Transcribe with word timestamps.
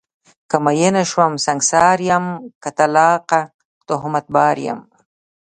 که 0.49 0.57
میینه 0.65 1.03
شوم 1.11 1.33
سنګسار 1.45 1.97
یم، 2.09 2.25
که 2.61 2.69
طلاقه 2.77 3.41
تهمت 3.87 4.25
بار 4.35 4.57
یم 4.67 4.79